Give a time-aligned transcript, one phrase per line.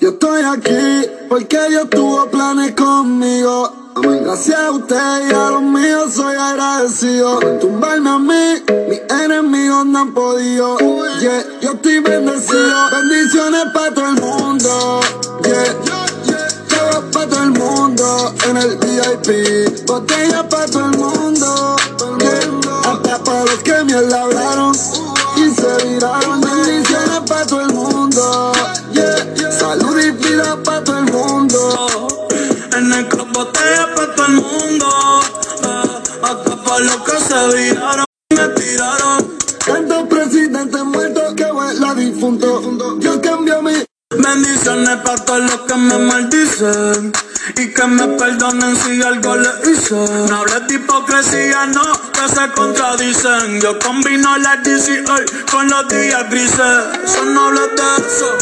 [0.00, 3.72] Yo estoy aquí porque Dios tuvo planes conmigo.
[3.96, 7.38] Gracias a usted y a los míos soy agradecido.
[7.60, 10.78] tumbarme a mí, mis enemigos no han podido.
[11.20, 12.90] Yeah, yo estoy bendecido.
[12.90, 15.00] Bendiciones para todo el mundo.
[15.44, 15.76] Yeah,
[17.10, 19.86] para todo el mundo en el VIP.
[19.86, 21.76] Botella para todo el mundo.
[22.84, 24.74] Hasta para los que me hablaron
[25.36, 26.40] y se viraron.
[26.40, 28.52] Bendiciones para todo el mundo.
[29.50, 32.28] Salud y vida para todo el mundo.
[32.76, 34.86] En el club botella para todo el mundo.
[35.62, 38.09] Uh, hasta para los que se viraron
[44.32, 47.12] Bendiciones para todos los que me maldicen
[47.56, 49.96] y que me perdonen si algo le hice.
[50.28, 53.60] No hables de hipocresía, no, que se contradicen.
[53.60, 55.16] Yo combino la DCA
[55.50, 56.60] con los días grises.
[57.04, 58.38] Eso no hablo de eso,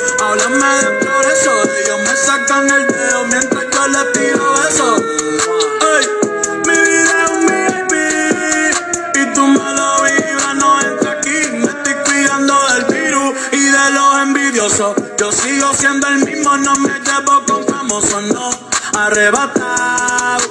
[14.69, 18.51] Yo sigo siendo el mismo, no me llevo con famosos, no.
[18.99, 20.45] Arrebatado,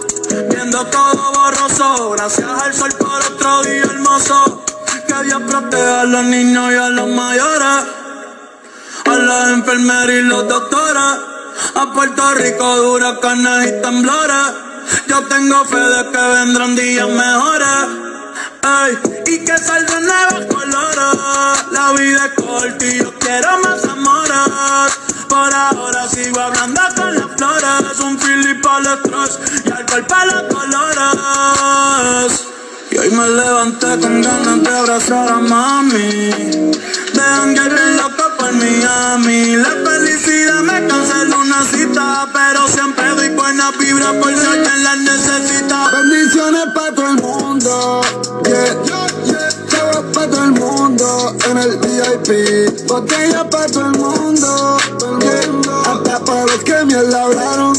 [0.50, 2.12] viendo todo borroso.
[2.12, 4.66] Gracias al sol por otro día hermoso.
[5.08, 7.86] Que Dios proteja a los niños y a los mayores.
[9.06, 11.04] A las enfermeras y los doctores.
[11.76, 14.48] A Puerto Rico, huracanes y temblores.
[15.08, 17.88] Yo tengo fe de que vendrán días mejores.
[18.64, 21.72] Ay, y que saldrán nuevos colores.
[21.72, 23.87] La vida es corta y yo quiero más
[29.66, 32.44] y alcohol para los colores.
[32.90, 36.32] Y hoy me levanté con ganas de abrazar a mami.
[37.14, 39.56] De hangar bien loco por Miami.
[39.58, 42.28] La felicidad me canceló una cita.
[42.34, 45.90] Pero siempre doy buena vibra por si alguien la necesita.
[45.92, 48.02] Bendiciones para todo el mundo.
[48.46, 49.50] Yeah, yeah.
[49.68, 52.88] Chavos para todo el mundo en el VIP.
[52.88, 54.78] Botella para todo el mundo.
[55.20, 55.92] Yeah.
[55.92, 57.77] Hasta para los que me hablaron